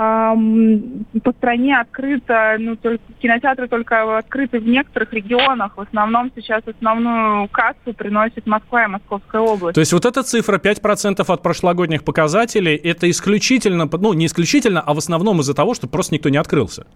[0.00, 5.76] по стране открыто, ну, только, кинотеатры только открыты в некоторых регионах.
[5.76, 9.74] В основном сейчас основную кассу приносит Москва и Московская область.
[9.74, 14.94] То есть вот эта цифра 5% от прошлогодних показателей, это исключительно, ну не исключительно, а
[14.94, 16.86] в основном из-за того, что просто никто не открылся.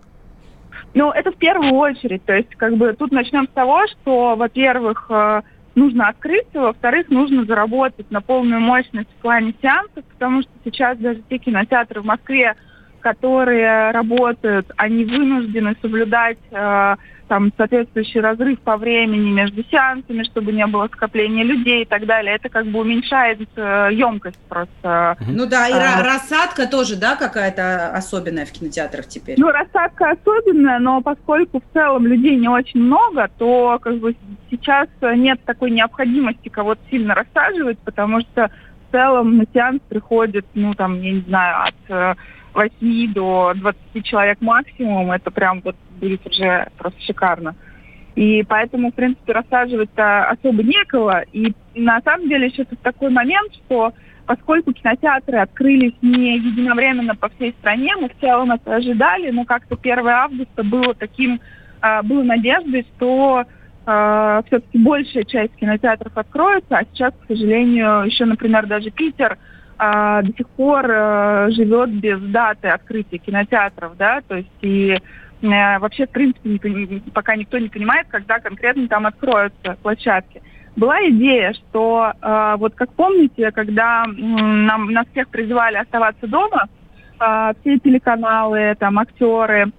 [0.95, 2.25] Ну, это в первую очередь.
[2.25, 5.43] То есть, как бы тут начнем с того, что, во-первых, э,
[5.75, 11.21] нужно открыться, во-вторых, нужно заработать на полную мощность в плане сеансов, потому что сейчас даже
[11.29, 12.55] те кинотеатры в Москве,
[13.05, 16.97] которые работают, они вынуждены соблюдать э,
[17.29, 22.35] там соответствующий разрыв по времени между сеансами, чтобы не было скопления людей и так далее.
[22.35, 25.19] Это как бы уменьшает э, емкость просто.
[25.29, 29.35] Ну да, и ра- рассадка тоже, да, какая-то особенная в кинотеатрах теперь.
[29.39, 34.17] Ну, рассадка особенная, но поскольку в целом людей не очень много, то как бы
[34.51, 38.51] сейчас нет такой необходимости кого-то сильно рассаживать, потому что
[38.89, 42.15] в целом на сеанс приходит, ну, там, я не знаю, от э,
[42.55, 45.11] 8 до 20 человек максимум.
[45.11, 47.55] Это прям вот будет уже просто шикарно.
[48.15, 51.25] И поэтому, в принципе, рассаживать-то особо некого.
[51.33, 53.93] И на самом деле еще тут такой момент, что
[54.27, 59.77] поскольку кинотеатры открылись не единовременно по всей стране, мы в целом это ожидали, но как-то
[59.81, 61.41] 1 августа было таким,
[61.81, 63.45] а, было надеждой, что
[63.85, 69.37] все-таки большая часть кинотеатров откроется, а сейчас, к сожалению, еще, например, даже Питер
[69.77, 74.97] а, до сих пор а, живет без даты открытия кинотеатров, да, то есть и
[75.43, 80.43] э, вообще, в принципе, не пока никто не понимает, когда конкретно там откроются площадки.
[80.77, 86.69] Была идея, что э, вот как помните, когда нам нас всех призывали оставаться дома,
[87.21, 89.73] э, все телеканалы, там актеры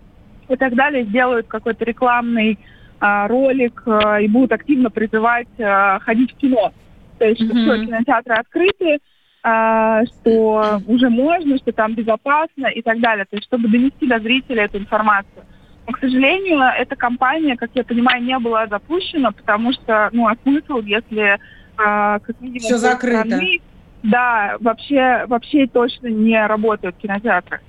[0.49, 2.59] и так далее сделают какой-то рекламный
[2.99, 6.73] э, ролик э, и будут активно призывать э, ходить в кино.
[7.17, 7.61] То есть, что Мгм.
[7.63, 8.99] все, кинотеатры открыты, а,
[9.45, 13.25] что уже можно, что там безопасно и так далее.
[13.29, 15.43] То есть, чтобы донести до зрителя эту информацию.
[15.85, 20.35] Но, к сожалению, эта кампания, как я понимаю, не была запущена, потому что, ну, а
[20.41, 21.37] смысл, если,
[21.77, 23.23] а, как минимум, Всё с закрыто.
[23.23, 23.59] стороны,
[24.01, 27.59] да, вообще, вообще точно не работают кинотеатры.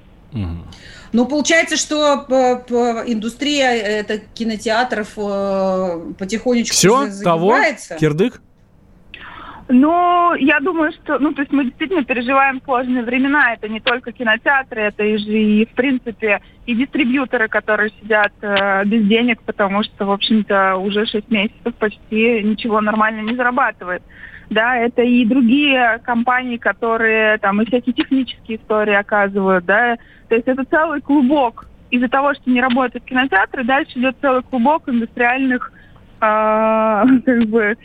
[1.12, 7.56] Ну, получается, что п- п- индустрия э, это кинотеатров э, потихонечку Все, того,
[7.98, 8.42] кирдык?
[9.68, 13.54] Ну, я думаю, что, ну, то есть мы действительно переживаем сложные времена.
[13.54, 18.84] Это не только кинотеатры, это и же и, в принципе, и дистрибьюторы, которые сидят э,
[18.84, 24.02] без денег, потому что, в общем-то, уже 6 месяцев почти ничего нормально не зарабатывает.
[24.50, 29.96] Да, это и другие компании, которые там и всякие технические истории оказывают, да.
[30.28, 31.66] То есть это целый клубок.
[31.90, 35.72] Из-за того, что не работают кинотеатры, дальше идет целый клубок индустриальных
[36.20, 37.76] а, как бы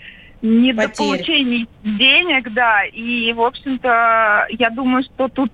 [0.41, 2.83] недополучений денег, да.
[2.85, 5.51] И, в общем-то, я думаю, что тут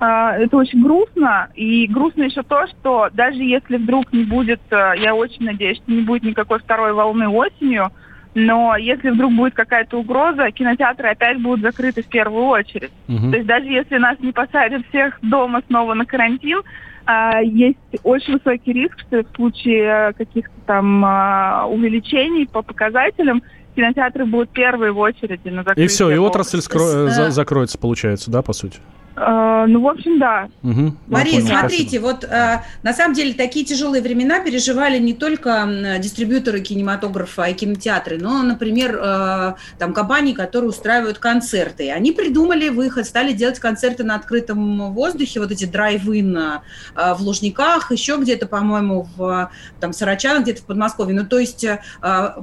[0.00, 1.48] а, это очень грустно.
[1.54, 5.92] И грустно еще то, что даже если вдруг не будет, а, я очень надеюсь, что
[5.92, 7.90] не будет никакой второй волны осенью,
[8.34, 12.92] но если вдруг будет какая-то угроза, кинотеатры опять будут закрыты в первую очередь.
[13.08, 13.30] Мгм.
[13.30, 16.62] То есть даже если нас не посадят всех дома снова на карантин,
[17.04, 23.42] а, есть очень высокий риск, что в случае э, каких-то там а, увеличений по показателям
[23.74, 25.84] кинотеатры будут первые в очереди на закрытие.
[25.84, 28.78] И все, и отрасль скро- за- закроется, получается, да, по сути?
[29.16, 30.48] Э, ну, в общем, да.
[30.62, 32.02] Я Мария, понял, смотрите, спасибо.
[32.02, 38.18] вот э, на самом деле такие тяжелые времена переживали не только дистрибьюторы кинематографа и кинотеатры,
[38.18, 41.90] но, например, э, там компании, которые устраивают концерты.
[41.90, 46.60] Они придумали выход, стали делать концерты на открытом воздухе, вот эти драйв-ин э,
[46.94, 51.14] в Лужниках, еще где-то, по-моему, в там Сорочанах, где-то в Подмосковье.
[51.14, 51.78] Ну, то есть, э,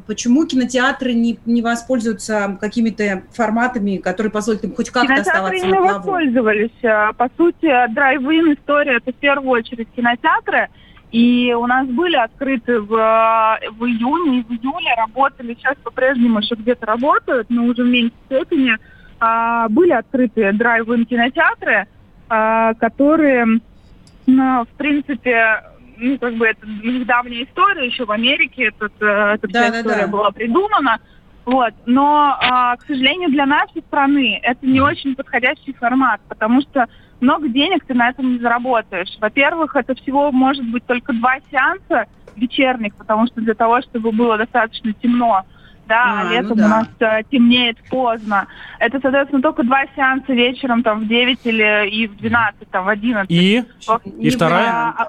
[0.06, 5.72] почему кинотеатры не, не воспользуются какими-то форматами, которые позволят им хоть как-то Кинотеатры оставаться не
[5.72, 6.04] на плаву?
[6.58, 6.84] Воспользовались.
[6.84, 10.70] А, По сути, drive-in история это в первую очередь кинотеатры.
[11.12, 16.40] И у нас были открыты в, э, в июне и в июле, работали, сейчас по-прежнему
[16.40, 18.76] еще где-то работают, но уже в меньшей степени.
[19.20, 21.88] А, были открыты drive-in кинотеатры,
[22.30, 23.46] а, которые,
[24.26, 25.64] ну, в принципе,
[25.98, 29.80] ну, как бы это недавняя история, еще в Америке этот, э, эта Да, вся да,
[29.80, 30.08] история да.
[30.08, 31.00] была придумана.
[31.48, 31.74] Вот.
[31.86, 36.88] Но, а, к сожалению, для нашей страны это не очень подходящий формат, потому что
[37.22, 39.18] много денег ты на этом не заработаешь.
[39.22, 42.06] Во-первых, это всего может быть только два сеанса
[42.36, 45.44] вечерних, потому что для того, чтобы было достаточно темно,
[45.88, 46.66] да, А, а, ну летом да.
[46.66, 48.48] у нас э, темнеет поздно.
[48.78, 52.90] Это, соответственно, только два сеанса вечером там в 9 или и в 12, там в
[52.90, 53.32] 11.
[53.32, 53.64] И?
[53.88, 54.70] Во- И вторая?
[54.70, 55.08] А,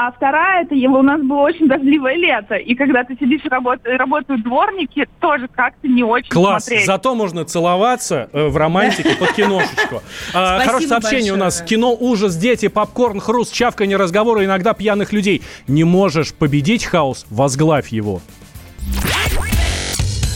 [0.00, 2.54] а вторая, это его- у нас было очень дождливое лето.
[2.54, 6.66] И когда ты сидишь, работ- работают дворники, тоже как-то не очень Класс.
[6.66, 6.86] смотреть.
[6.86, 10.02] Зато можно целоваться э, в романтике под киношечку.
[10.34, 11.62] А, Хорошее сообщение у нас.
[11.62, 15.42] Кино «Ужас», «Дети», «Попкорн», «Хруст», «Чавканье», разговоры, иногда пьяных людей.
[15.66, 18.20] Не можешь победить хаос, возглавь его.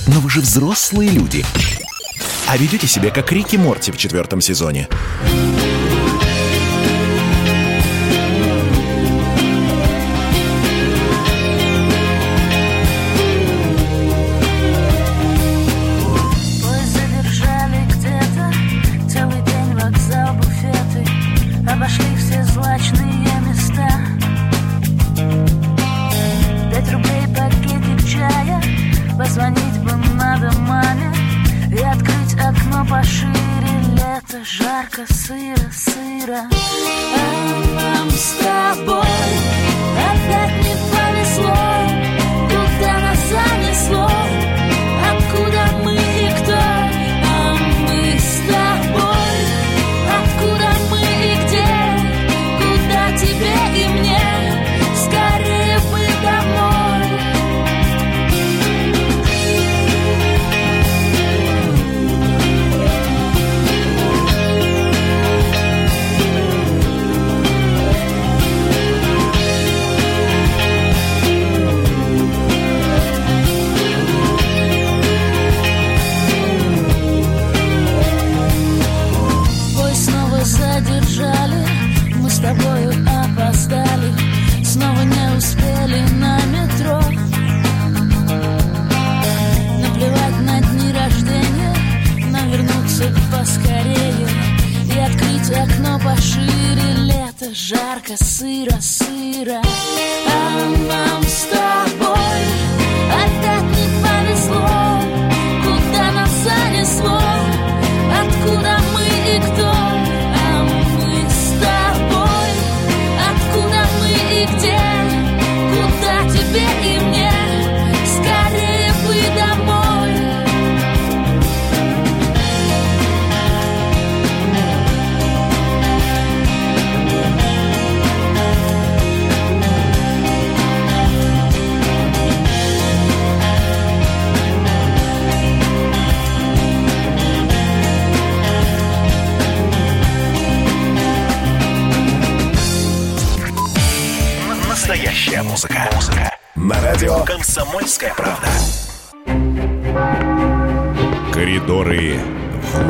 [0.09, 1.45] Но вы же взрослые люди.
[2.49, 4.89] А ведете себя как Рики Морти в четвертом сезоне.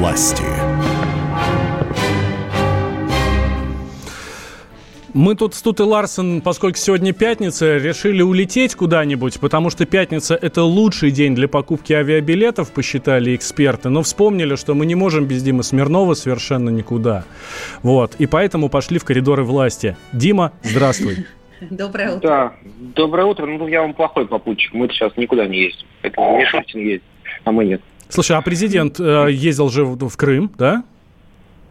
[0.02, 0.42] Власти.
[5.14, 10.34] Мы тут с Тут и Ларсен, поскольку сегодня пятница, решили улететь куда-нибудь, потому что пятница–
[10.42, 15.40] это лучший день для покупки авиабилетов, посчитали эксперты, но вспомнили, что мы не можем без
[15.44, 17.24] Димы Смирнова совершенно никуда.
[17.84, 19.96] Вот, и поэтому пошли в коридоры власти.
[20.12, 21.26] Дима, здравствуй.
[21.70, 22.28] Доброе утро.
[22.28, 22.52] Да,
[22.96, 23.46] доброе утро.
[23.46, 24.74] Ну, я вам плохой попутчик.
[24.74, 25.86] Мы сейчас никуда не ездим.
[26.00, 27.04] Поэтому Мишутин ездит,
[27.44, 27.80] а мы нет.
[28.12, 30.84] Слушай, а президент э, ездил же в, в Крым, да?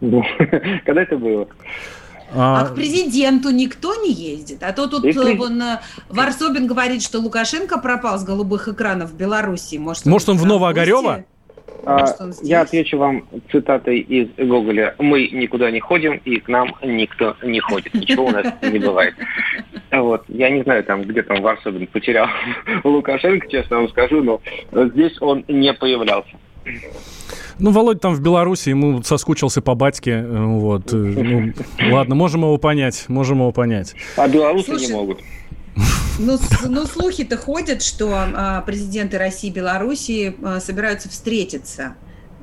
[0.00, 1.46] Когда это было?
[2.34, 4.62] А к президенту никто не ездит.
[4.62, 9.10] А то тут И э, вон э, Варсобин говорит, что Лукашенко пропал с голубых экранов
[9.10, 9.76] в Беларуси.
[9.76, 11.24] Может, Может, он в там
[11.84, 12.48] А, здесь?
[12.48, 14.94] я отвечу вам цитатой из Гоголя.
[14.98, 17.92] Мы никуда не ходим, и к нам никто не ходит.
[17.94, 19.14] Ничего у нас не бывает.
[19.90, 20.24] Вот.
[20.28, 22.28] Я не знаю, там, где там Варсобин потерял
[22.84, 24.40] Лукашенко, честно вам скажу, но
[24.88, 26.30] здесь он не появлялся.
[27.58, 30.12] Ну, Володя там в Беларуси, ему соскучился по батьке.
[30.12, 30.92] э, Вот.
[30.92, 31.52] э, ну,
[31.90, 33.94] ладно, можем его понять, можем его понять.
[34.16, 35.20] А белорусы Слушай, не могут.
[36.18, 41.94] Ну, ну, слухи-то ходят, что а, президенты России и Белоруссии а, собираются встретиться.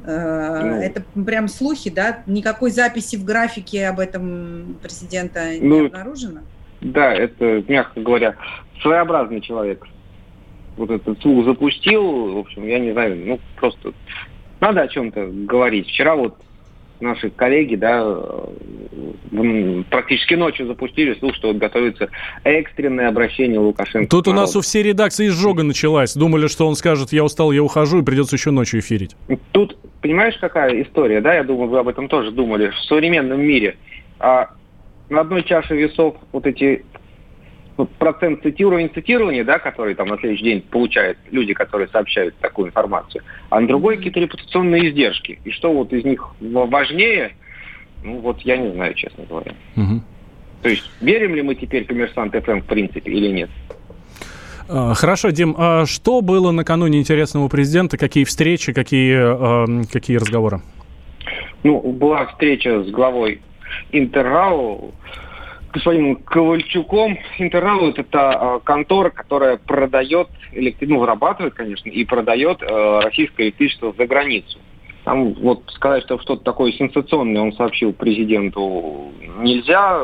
[0.06, 0.76] Э, Ну.
[0.82, 2.24] Это прям слухи, да?
[2.26, 6.40] Никакой записи в графике об этом президента не Ну, обнаружено?
[6.82, 8.36] да, это, мягко говоря,
[8.82, 9.86] своеобразный человек.
[10.78, 13.94] Вот этот слух запустил, в общем, я не знаю, ну, просто
[14.62, 15.88] надо о чем-то говорить.
[15.88, 16.38] Вчера вот
[17.02, 18.02] наши коллеги, да,
[19.32, 22.10] м, практически ночью запустили слух, что вот готовится
[22.44, 24.10] экстренное обращение Лукашенко.
[24.10, 26.14] Тут у нас у всей редакции изжога началась.
[26.14, 29.16] Думали, что он скажет, я устал, я ухожу, и придется еще ночью эфирить.
[29.52, 33.78] Тут, понимаешь, какая история, да, я думаю, вы об этом тоже думали, в современном мире
[34.20, 34.50] а,
[35.10, 36.86] на одной чаше весов вот эти
[37.86, 43.24] процент цитирования, цитирования, да, который там на следующий день получают люди, которые сообщают такую информацию,
[43.50, 45.40] а на другой какие-то репутационные издержки.
[45.44, 47.36] И что вот из них важнее,
[48.04, 49.54] ну вот я не знаю, честно говоря.
[49.76, 50.04] Мгм.
[50.62, 53.50] То есть верим ли мы теперь коммерсант ФМ в принципе или нет?
[54.68, 57.98] А, Хорошо, Дим, а что было накануне интересного президента?
[57.98, 60.62] Какие встречи, какие, эм, какие разговоры?
[61.64, 63.42] Ну, была встреча с главой
[63.92, 64.94] Интеррау,
[65.72, 67.18] господином Ковальчуком.
[67.38, 73.94] Интеррау– это э, контора, которая продает, электри- ну, вырабатывает, конечно, и продает э, российское электричество
[73.98, 74.60] за границу.
[75.04, 80.02] Там вот сказать, что что-то такое сенсационное он сообщил президенту нельзя.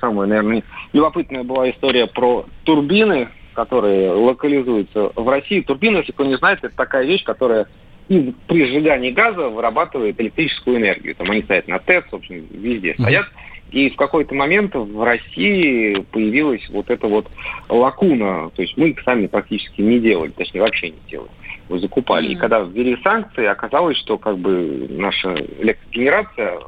[0.00, 0.62] Самая, наверное,
[0.92, 5.60] любопытная была история про турбины, которые локализуются в России.
[5.60, 7.66] Турбина, если кто не знает, это такая вещь, которая
[8.08, 11.14] и при сжигании газа вырабатывает электрическую энергию.
[11.14, 13.26] Там они стоят на ТЭЦ, в общем, везде стоят.
[13.70, 17.26] И в какой-то момент в России появилась вот эта вот
[17.68, 18.50] лакуна.
[18.54, 21.30] То есть мы их сами практически не делали, точнее вообще не делали.
[21.68, 22.28] Мы закупали.
[22.28, 26.60] И когда ввели санкции, оказалось, что как бы наша электрогенерация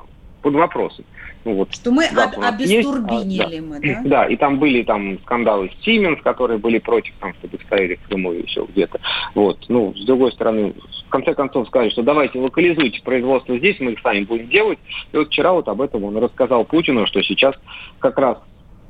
[0.42, 1.04] под вопросом.
[1.44, 3.62] Ну, вот Что мы газ об- нас есть, а, обестурбинили да.
[3.66, 4.02] мы, да?
[4.04, 7.94] Да, и там были там скандалы с Siemens, которые были против, там, чтобы их ставили
[7.94, 9.00] в Крыму еще где-то.
[9.34, 9.58] Вот.
[9.68, 10.74] Ну, с другой стороны,
[11.06, 14.78] в конце концов сказали, что давайте локализуйте производство здесь, мы их сами будем делать.
[15.12, 17.54] И вот вчера вот об этом он рассказал Путину, что сейчас
[18.00, 18.36] как раз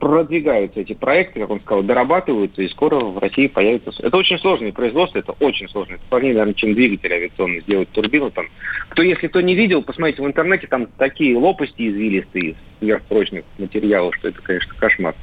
[0.01, 3.93] продвигаются эти проекты, как он сказал, дорабатываются, и скоро в России появится...
[3.99, 5.95] Это очень сложное производство, это очень сложно.
[5.95, 8.31] Это сложнее, наверное, чем двигатель авиационный сделать турбину.
[8.31, 8.47] Там.
[8.89, 14.17] Кто, если кто не видел, посмотрите в интернете, там такие лопасти извилистые из сверхпрочных материалов,
[14.17, 15.15] что это, конечно, кошмар.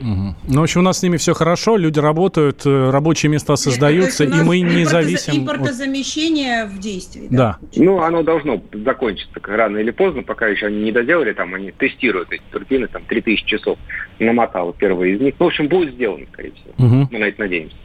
[0.00, 4.18] Ну, в общем, у нас с ними все хорошо, люди работают, э, рабочие места создаются,
[4.18, 5.32] То есть и мы не зависим...
[5.32, 7.28] от- Импортозамещение в действии.
[7.30, 7.58] Да.
[7.76, 12.32] Ну, оно должно закончиться рано или поздно, пока еще они не доделали, там они тестируют
[12.32, 13.78] эти турбины, там 3000 часов
[14.18, 15.34] намотало первые из них.
[15.38, 16.72] Ну, в общем, будет сделано, скорее всего.
[16.78, 17.08] Мгм.
[17.12, 17.76] Мы на это надеемся.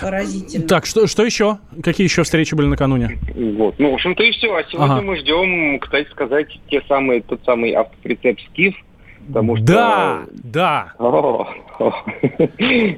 [0.00, 0.66] Поразительно.
[0.66, 1.58] Так, что, что еще?
[1.82, 3.18] Какие еще встречи были накануне?
[3.34, 3.74] Вот.
[3.78, 4.54] Ну, в общем-то и все.
[4.54, 5.02] А сегодня Ага.
[5.02, 8.74] мы ждем, кстати сказать, те самые, тот самый автоприцеп Скиф,
[9.26, 9.66] потому что...
[9.66, 10.92] Да, да.
[10.98, 11.46] О,
[11.78, 11.92] о.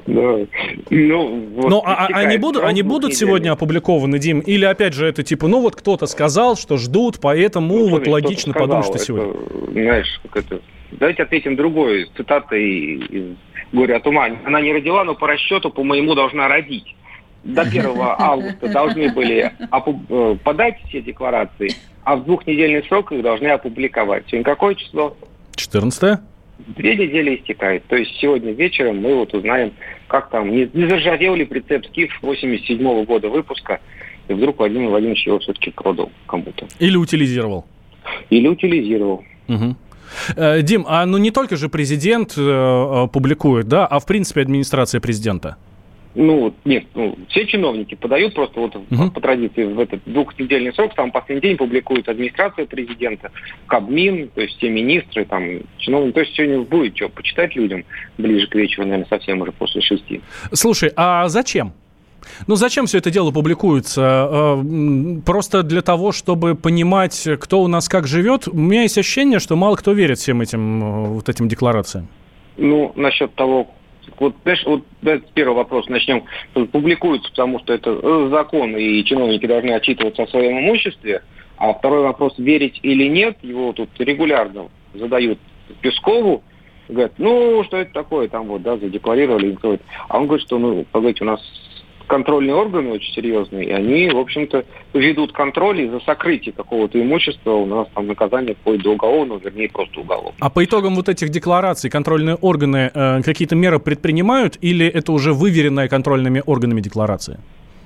[0.07, 0.47] Да.
[0.91, 4.41] Ну, Ну, а, а они будут, они будут сегодня опубликованы, Дим?
[4.41, 8.53] Или опять же это типа, ну вот кто-то сказал, что ждут, поэтому Ну, вот логично
[8.53, 9.35] подумать, что сегодня.
[9.73, 10.61] Знаешь, как это...
[10.93, 13.37] Давайте ответим другой цитатой из
[13.73, 14.29] «Горе от ума».
[14.45, 16.95] Она не родила, но по расчету, по моему, должна родить.
[17.45, 21.71] До 1 августа должны были э, подать все декларации,
[22.05, 24.25] а в двухнедельный срок их должны опубликовать.
[24.29, 25.17] Сегодня какое число?
[25.59, 26.21] 14
[26.59, 27.85] Две недели истекает.
[27.87, 29.73] То есть сегодня вечером мы вот узнаем,
[30.09, 33.81] как там, не, не заржавел ли прицеп Скиф 87 года выпуска,
[34.27, 36.67] и вдруг Владимир Владимирович его все-таки продал кому-то.
[36.81, 37.65] Или утилизировал.
[38.29, 39.25] Или утилизировал.
[40.37, 44.41] Э, Дим, а ну не только же президент э, э, публикует, да, а в принципе
[44.41, 45.57] администрация президента.
[46.15, 49.11] Ну, нет, ну, все чиновники подают просто вот Мгм.
[49.11, 53.31] по традиции в этот двухнедельный срок, там последний день публикует администрация президента,
[53.67, 56.15] Кабмин, то есть все министры, там, чиновники.
[56.15, 57.85] То есть сегодня будет что почитать людям
[58.17, 60.21] ближе к вечеру, наверное, совсем уже после шести.
[60.53, 61.73] Слушай, а зачем?
[62.47, 64.57] Ну, зачем все это дело публикуется?
[64.61, 68.49] М, Просто для того, чтобы понимать, кто у нас как живет?
[68.49, 72.09] У меня есть ощущение, что мало кто верит всем этим э, вот этим декларациям.
[72.57, 73.69] Ну, насчет того,
[74.19, 76.25] вот, знаешь, вот давайте с первого вопроса начнем.
[76.73, 81.23] Публикуется, потому что это э, закон, и чиновники должны отчитываться о своем имуществе.
[81.57, 85.39] А второй вопрос, верить или нет, его тут регулярно задают
[85.81, 86.43] Пескову.
[86.89, 89.59] Говорят, ну, что это такое, там вот, да, задекларировали.
[90.09, 91.41] А он говорит, что, ну, погодите, у нас
[92.09, 97.53] контрольные органы очень серьезные, и они, в общем-то, ведут контроль, и за сокрытие какого-то имущества
[97.53, 100.35] у нас там наказание вплоть до уголовного, вернее, просто уголовного.
[100.41, 105.33] А по итогам вот этих деклараций контрольные органы э, какие-то меры предпринимают или это уже
[105.33, 107.39] выверенная контрольными органами декларация?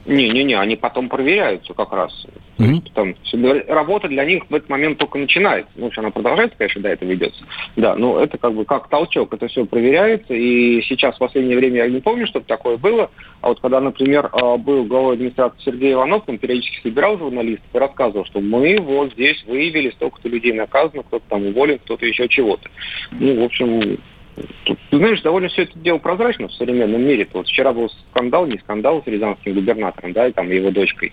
[0.05, 2.12] Не-не-не, они потом проверяются как раз.
[2.59, 3.14] Есть там
[3.68, 5.70] работа для них в этот момент только начинается.
[5.76, 7.44] Ну, она продолжается, конечно, да, это ведется.
[7.76, 10.34] Да, но это как бы как толчок, это все проверяется.
[10.34, 13.11] И сейчас в последнее время я не помню, чтобы такое было.
[13.40, 17.78] А вот когда, например, а, был главой администрации Сергей Иванов, он периодически собирал журналистов и
[17.78, 22.68] рассказывал, что мы вот здесь выявили столько-то людей наказано, кто-то там уволен, кто-то еще чего-то.
[23.12, 23.98] Ну, в общем,
[24.34, 27.28] Ты знаешь, довольно все это дело прозрачно в современном мире.
[27.32, 31.12] Вот вчера был скандал, не скандал с рязанским губернатором, да, и там его дочкой.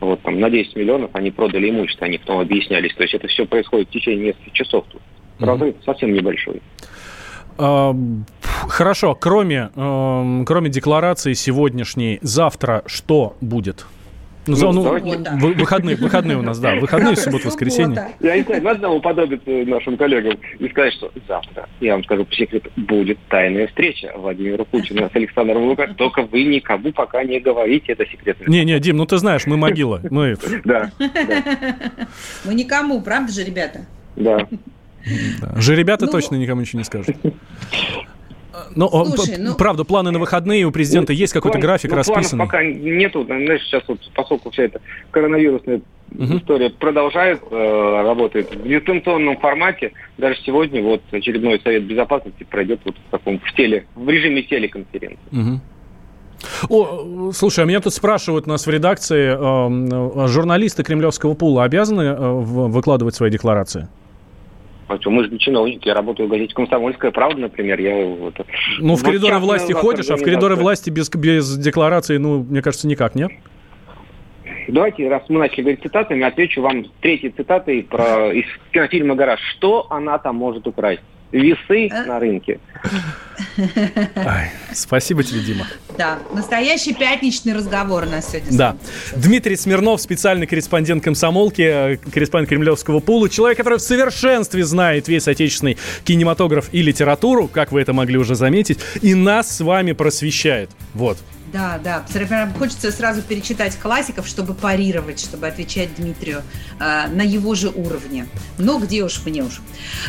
[0.00, 2.94] Вот там на 10 миллионов они продали имущество, они потом объяснялись.
[2.94, 5.02] То есть это все происходит в течение нескольких часов тут.
[5.38, 6.60] Разрыв совсем небольшой.
[7.58, 7.94] А,
[8.68, 13.86] Хорошо, кроме, эм, кроме декларации сегодняшней, завтра что будет?
[14.48, 18.08] Ну, за- ну, давайте- вы- выходные, выходные у нас, да, выходные, суббота, воскресенье.
[18.20, 22.24] Я не знаю, надо нам уподобиться нашим коллегам и сказать, что завтра, я вам скажу
[22.24, 25.98] по секрету, будет тайная встреча Владимира Путина с Александром Лукашенко.
[25.98, 28.50] Только вы никому пока не говорите, это секретно.
[28.50, 30.00] Не-не, Дим, ну ты знаешь, мы могила.
[30.10, 30.36] Мы...
[30.64, 30.90] Да,
[32.44, 33.86] Мы никому, правда же, ребята?
[34.16, 34.46] да.
[35.56, 37.16] Же ребята Ну- точно никому ничего не скажут.
[38.74, 41.96] Ну, о, Слушай, ну- правда, планы на выходные у президента есть какой-то План- график ну,
[41.96, 42.44] расписанный?
[42.46, 43.24] пока нету.
[43.24, 44.80] Знаешь, сейчас вот, поскольку вся эта
[45.10, 45.80] коронавирусная
[46.18, 52.94] история продолжает, э, работает в дистанционном формате, даже сегодня вот очередной Совет Безопасности пройдет вот
[52.96, 55.18] в таком, в теле, в режиме телеконференции.
[55.30, 55.60] Мгм.
[56.70, 61.64] О, слушай, а меня тут спрашивают у нас в редакции, э, э, журналисты кремлевского пула
[61.64, 63.88] обязаны э, в- выкладывать свои декларации?
[65.00, 68.34] Что, мы же не чиновники, я работаю в газете «Комсомольская правда», например, я вот...
[68.78, 72.88] Ну, в коридоры власти ходишь, а в коридоры власти без, без декларации, ну, мне кажется,
[72.88, 73.30] никак, нет?
[74.68, 79.40] Давайте, раз мы начали говорить цитатами, отвечу вам третьей цитатой про, из кинофильма «Гараж».
[79.56, 81.02] Что она там может украсть?
[81.32, 82.58] Весы на рынке.
[84.16, 85.66] Ай, спасибо тебе, Дима.
[85.96, 88.56] Да, настоящий пятничный разговор у нас сегодня.
[88.56, 88.76] Да.
[89.14, 95.28] Дмитрий Смирнов, специальный корреспондент комсомолки, э, корреспондент кремлевского пула, человек, который в совершенстве знает весь
[95.28, 100.70] отечественный кинематограф и литературу, как вы это могли уже заметить, и нас с вами просвещает.
[100.94, 101.18] Вот.
[101.52, 102.04] Да, да.
[102.12, 106.42] Прям Хочется сразу перечитать классиков, чтобы парировать, чтобы отвечать Дмитрию
[106.78, 108.26] э, на его же уровне.
[108.58, 109.60] Но где уж мне уж.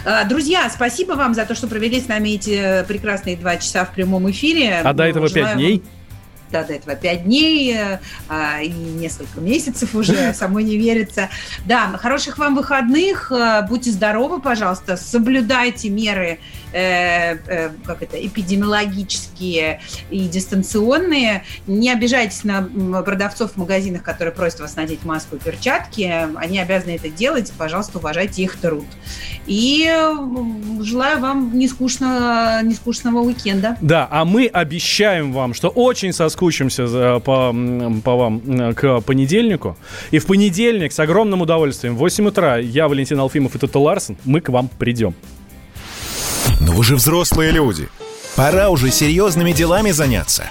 [0.05, 3.93] Э, друзья, спасибо вам за то, что провели с нами эти прекрасные два часа в
[3.93, 4.81] прямом эфире.
[4.83, 5.83] А до Ну, этого пять дней?
[6.51, 11.29] Да, до этого пять дней э, а, и несколько месяцев уже, самой не верится.
[11.65, 16.39] Да, хороших вам выходных, э, будьте здоровы, пожалуйста, соблюдайте меры
[16.74, 21.43] э, э, как это, эпидемиологические и дистанционные.
[21.67, 22.63] Не обижайтесь на
[23.03, 26.28] продавцов в магазинах, которые просят вас надеть маску и перчатки.
[26.36, 27.51] Они обязаны это делать.
[27.57, 28.86] Пожалуйста, уважайте их труд.
[29.47, 29.91] И
[30.82, 33.78] желаю вам нескучного, нескучного уикенда.
[33.82, 37.55] Да, а мы обещаем вам, что очень соскучимся по,
[38.03, 39.78] по вам к понедельнику.
[40.11, 44.17] И в понедельник с огромным удовольствием в 8 утра я, Валентин Алфимов и Тута Ларсен,
[44.26, 45.15] мы к вам придем.
[46.60, 47.89] Но вы же взрослые люди.
[48.36, 50.47] Пора уже серьезными делами заняться.